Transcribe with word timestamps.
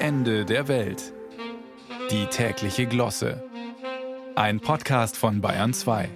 Ende 0.00 0.44
der 0.44 0.68
Welt. 0.68 1.12
Die 2.12 2.26
tägliche 2.26 2.86
Glosse. 2.86 3.42
Ein 4.36 4.60
Podcast 4.60 5.16
von 5.16 5.40
Bayern 5.40 5.74
2. 5.74 6.08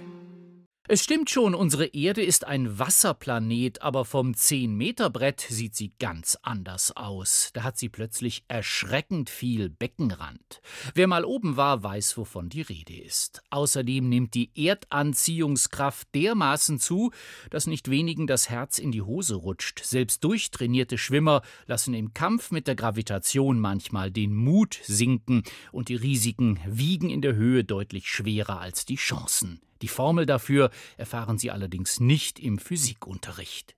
Es 0.89 1.01
stimmt 1.01 1.29
schon, 1.29 1.55
unsere 1.55 1.85
Erde 1.85 2.21
ist 2.21 2.45
ein 2.45 2.77
Wasserplanet, 2.77 3.81
aber 3.81 4.03
vom 4.03 4.33
10-Meter-Brett 4.33 5.39
sieht 5.39 5.77
sie 5.77 5.93
ganz 5.97 6.37
anders 6.41 6.91
aus. 6.97 7.51
Da 7.53 7.63
hat 7.63 7.77
sie 7.77 7.87
plötzlich 7.87 8.43
erschreckend 8.49 9.29
viel 9.29 9.69
Beckenrand. 9.69 10.61
Wer 10.93 11.07
mal 11.07 11.23
oben 11.23 11.55
war, 11.55 11.83
weiß, 11.83 12.17
wovon 12.17 12.49
die 12.49 12.63
Rede 12.63 12.97
ist. 12.97 13.43
Außerdem 13.49 14.09
nimmt 14.09 14.33
die 14.33 14.51
Erdanziehungskraft 14.55 16.13
dermaßen 16.13 16.79
zu, 16.79 17.11
dass 17.49 17.65
nicht 17.65 17.89
wenigen 17.89 18.27
das 18.27 18.49
Herz 18.49 18.77
in 18.77 18.91
die 18.91 19.03
Hose 19.03 19.35
rutscht. 19.35 19.85
Selbst 19.85 20.21
durchtrainierte 20.25 20.97
Schwimmer 20.97 21.43
lassen 21.65 21.93
im 21.93 22.13
Kampf 22.13 22.51
mit 22.51 22.67
der 22.67 22.75
Gravitation 22.75 23.57
manchmal 23.57 24.11
den 24.11 24.35
Mut 24.35 24.81
sinken 24.83 25.43
und 25.71 25.87
die 25.87 25.95
Risiken 25.95 26.59
wiegen 26.67 27.09
in 27.09 27.21
der 27.21 27.35
Höhe 27.35 27.63
deutlich 27.63 28.09
schwerer 28.09 28.59
als 28.59 28.85
die 28.85 28.97
Chancen. 28.97 29.61
Die 29.83 29.89
Formel 29.89 30.25
dafür 30.25 30.71
erfahren 30.95 31.37
Sie 31.37 31.51
allerdings 31.51 31.99
nicht 31.99 32.39
im 32.39 32.57
Physikunterricht. 32.57 33.75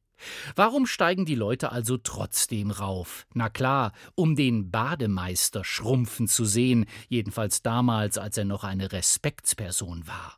Warum 0.56 0.86
steigen 0.86 1.26
die 1.26 1.34
Leute 1.34 1.72
also 1.72 1.98
trotzdem 1.98 2.70
rauf? 2.70 3.26
Na 3.34 3.50
klar, 3.50 3.92
um 4.14 4.36
den 4.36 4.70
Bademeister 4.70 5.64
schrumpfen 5.64 6.28
zu 6.28 6.46
sehen, 6.46 6.86
jedenfalls 7.10 7.64
damals, 7.64 8.20
als 8.20 8.38
er 8.38 8.46
noch 8.46 8.64
eine 8.64 8.92
Respektsperson 8.92 10.06
war. 10.06 10.38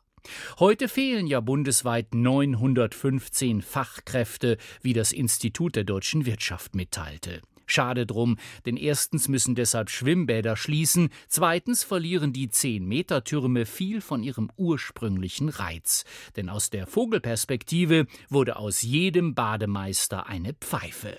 Heute 0.58 0.88
fehlen 0.88 1.26
ja 1.26 1.40
bundesweit 1.40 2.14
915 2.14 3.60
Fachkräfte, 3.60 4.56
wie 4.80 4.94
das 4.94 5.12
Institut 5.12 5.76
der 5.76 5.84
deutschen 5.84 6.24
Wirtschaft 6.24 6.74
mitteilte. 6.74 7.42
Schade 7.70 8.06
drum, 8.06 8.36
denn 8.66 8.76
erstens 8.76 9.28
müssen 9.28 9.54
deshalb 9.54 9.90
Schwimmbäder 9.90 10.56
schließen, 10.56 11.10
zweitens 11.28 11.84
verlieren 11.84 12.32
die 12.32 12.48
10-Meter-Türme 12.48 13.66
viel 13.66 14.00
von 14.00 14.22
ihrem 14.22 14.50
ursprünglichen 14.56 15.48
Reiz. 15.48 16.04
Denn 16.36 16.48
aus 16.48 16.70
der 16.70 16.86
Vogelperspektive 16.86 18.06
wurde 18.28 18.56
aus 18.56 18.82
jedem 18.82 19.34
Bademeister 19.34 20.26
eine 20.26 20.54
Pfeife. 20.54 21.18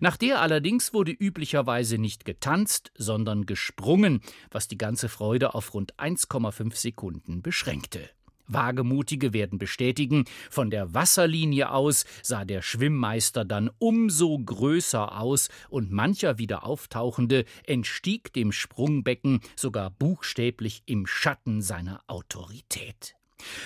Nach 0.00 0.16
der 0.16 0.40
allerdings 0.40 0.94
wurde 0.94 1.12
üblicherweise 1.12 1.98
nicht 1.98 2.24
getanzt, 2.24 2.92
sondern 2.96 3.46
gesprungen, 3.46 4.20
was 4.50 4.68
die 4.68 4.78
ganze 4.78 5.08
Freude 5.08 5.54
auf 5.54 5.74
rund 5.74 5.94
1,5 5.96 6.74
Sekunden 6.74 7.42
beschränkte. 7.42 8.08
Wagemutige 8.52 9.32
werden 9.32 9.58
bestätigen, 9.58 10.24
von 10.50 10.70
der 10.70 10.94
Wasserlinie 10.94 11.70
aus 11.70 12.04
sah 12.22 12.44
der 12.44 12.62
Schwimmmeister 12.62 13.44
dann 13.44 13.70
umso 13.78 14.38
größer 14.38 15.18
aus 15.20 15.48
und 15.68 15.90
mancher 15.90 16.38
wieder 16.38 16.64
auftauchende 16.64 17.44
entstieg 17.64 18.32
dem 18.32 18.52
Sprungbecken 18.52 19.40
sogar 19.56 19.90
buchstäblich 19.90 20.82
im 20.86 21.06
Schatten 21.06 21.62
seiner 21.62 22.00
Autorität. 22.06 23.19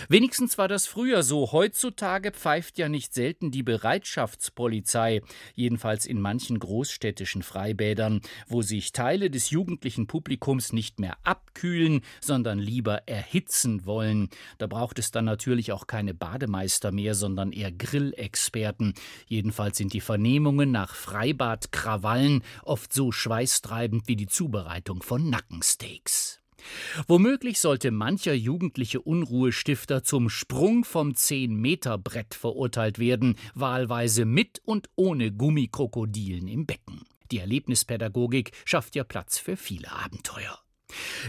Wenigstens 0.09 0.59
war 0.59 0.69
das 0.69 0.87
früher 0.87 1.23
so. 1.23 1.53
Heutzutage 1.53 2.31
pfeift 2.31 2.79
ja 2.79 2.89
nicht 2.89 3.15
selten 3.15 3.51
die 3.51 3.63
Bereitschaftspolizei, 3.63 5.23
jedenfalls 5.55 6.07
in 6.07 6.21
manchen 6.21 6.59
großstädtischen 6.59 7.43
Freibädern, 7.43 8.21
wo 8.47 8.63
sich 8.63 8.93
Teile 8.93 9.31
des 9.31 9.51
jugendlichen 9.51 10.07
Publikums 10.07 10.73
nicht 10.73 11.01
mehr 11.01 11.17
abkühlen, 11.25 12.03
sondern 12.21 12.59
lieber 12.59 13.09
erhitzen 13.09 13.87
wollen. 13.87 14.29
Da 14.59 14.67
braucht 14.67 14.99
es 14.99 15.11
dann 15.11 15.25
natürlich 15.25 15.73
auch 15.73 15.87
keine 15.87 16.15
Bademeister 16.15 16.93
mehr, 16.93 17.15
sondern 17.15 17.53
eher 17.53 17.73
Grillexperten. 17.73 18.95
Jedenfalls 19.27 19.79
sind 19.79 19.93
die 19.93 20.01
Vernehmungen 20.01 20.71
nach 20.71 20.95
Freibadkrawallen 20.95 22.43
oft 22.63 22.93
so 22.93 23.13
schweißtreibend 23.13 24.09
wie 24.09 24.17
die 24.17 24.27
Zubereitung 24.27 25.03
von 25.03 25.31
Nackensteaks. 25.31 26.44
Womöglich 27.07 27.61
sollte 27.61 27.91
mancher 27.91 28.35
jugendliche 28.35 29.01
Unruhestifter 29.01 30.03
zum 30.03 30.29
Sprung 30.29 30.85
vom 30.85 31.11
10-Meter-Brett 31.11 32.35
verurteilt 32.35 32.99
werden, 32.99 33.37
wahlweise 33.55 34.25
mit 34.25 34.61
und 34.65 34.89
ohne 34.97 35.33
Gummikrokodilen 35.33 36.49
im 36.49 36.67
Becken. 36.67 37.03
Die 37.31 37.39
Erlebnispädagogik 37.39 38.53
schafft 38.65 38.95
ja 38.97 39.05
Platz 39.05 39.39
für 39.39 39.57
viele 39.57 39.91
Abenteuer. 39.93 40.64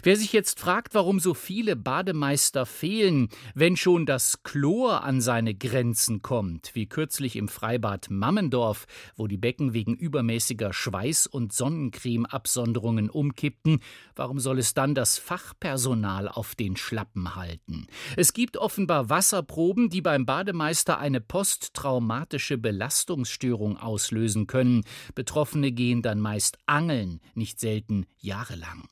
Wer 0.03 0.17
sich 0.17 0.33
jetzt 0.33 0.59
fragt, 0.59 0.94
warum 0.94 1.19
so 1.19 1.33
viele 1.33 1.75
Bademeister 1.75 2.66
fehlen, 2.66 3.29
wenn 3.53 3.78
schon 3.78 4.06
das 4.06 4.44
Chlor 4.44 5.03
an 5.03 5.22
seine 5.22 5.56
Grenzen 5.56 6.22
kommt, 6.22 6.72
wie 6.73 6.88
kürzlich 6.88 7.35
im 7.35 7.47
Freibad 7.47 8.09
Mammendorf, 8.09 8.85
wo 9.16 9.28
die 9.28 9.38
Becken 9.38 9.73
wegen 9.73 9.95
übermäßiger 9.95 10.73
Schweiß- 10.73 11.28
und 11.28 11.53
Sonnencremeabsonderungen 11.53 13.09
umkippten, 13.09 13.79
warum 14.16 14.39
soll 14.39 14.59
es 14.59 14.73
dann 14.73 14.95
das 14.95 15.17
Fachpersonal 15.17 16.27
auf 16.27 16.56
den 16.56 16.75
Schlappen 16.75 17.35
halten? 17.35 17.88
Es 18.17 18.33
gibt 18.33 18.57
offenbar 18.57 19.09
Wasserproben, 19.09 19.89
die 19.89 20.01
beim 20.01 20.25
Bademeister 20.25 21.00
eine 21.00 21.22
posttraumatische 21.22 22.57
Belastungsstörung 22.57 23.77
auslösen 23.77 24.47
können. 24.47 24.83
Betroffene 25.13 25.72
gehen 25.72 26.01
dann 26.01 26.19
meist 26.19 26.57
angeln, 26.66 27.22
nicht 27.33 27.59
selten 27.59 28.06
jahrelang. 28.19 28.89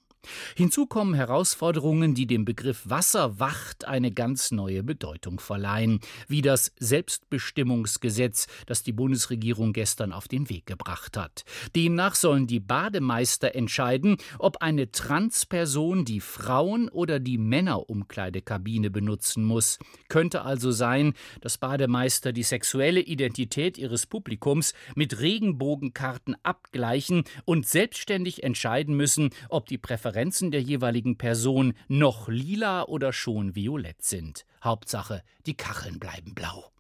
Hinzu 0.55 0.85
kommen 0.85 1.13
Herausforderungen, 1.13 2.13
die 2.13 2.27
dem 2.27 2.45
Begriff 2.45 2.81
Wasserwacht 2.85 3.85
eine 3.85 4.11
ganz 4.11 4.51
neue 4.51 4.83
Bedeutung 4.83 5.39
verleihen, 5.39 5.99
wie 6.27 6.41
das 6.41 6.71
Selbstbestimmungsgesetz, 6.79 8.47
das 8.65 8.83
die 8.83 8.93
Bundesregierung 8.93 9.73
gestern 9.73 10.13
auf 10.13 10.27
den 10.27 10.49
Weg 10.49 10.65
gebracht 10.65 11.17
hat. 11.17 11.43
Demnach 11.75 12.15
sollen 12.15 12.47
die 12.47 12.59
Bademeister 12.59 13.55
entscheiden, 13.55 14.17
ob 14.39 14.61
eine 14.61 14.91
Transperson 14.91 16.05
die 16.05 16.21
Frauen- 16.21 16.89
oder 16.89 17.19
die 17.19 17.37
Männerumkleidekabine 17.37 18.89
benutzen 18.89 19.43
muss. 19.43 19.79
Könnte 20.07 20.43
also 20.43 20.71
sein, 20.71 21.13
dass 21.41 21.57
Bademeister 21.57 22.31
die 22.31 22.43
sexuelle 22.43 23.01
Identität 23.01 23.77
ihres 23.77 24.05
Publikums 24.05 24.73
mit 24.95 25.19
Regenbogenkarten 25.19 26.35
abgleichen 26.43 27.23
und 27.45 27.67
selbstständig 27.67 28.43
entscheiden 28.43 28.95
müssen, 28.95 29.31
ob 29.49 29.67
die 29.67 29.77
Präferenz 29.77 30.12
Präferenzen 30.13 30.51
der 30.51 30.61
jeweiligen 30.61 31.17
Person 31.17 31.73
noch 31.87 32.27
lila 32.27 32.83
oder 32.83 33.11
schon 33.11 33.55
violett 33.55 34.03
sind. 34.03 34.45
Hauptsache, 34.63 35.23
die 35.47 35.57
Kacheln 35.57 35.97
bleiben 35.97 36.35
blau. 36.35 36.73